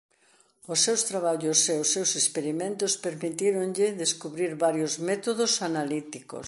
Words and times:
Os 0.73 0.79
seus 0.85 1.01
traballos 1.09 1.59
e 1.73 1.73
os 1.83 1.89
seus 1.95 2.11
experimentos 2.21 2.91
permitíronlle 3.05 3.87
descubrir 4.03 4.51
varios 4.65 4.93
métodos 5.09 5.51
analíticos. 5.69 6.39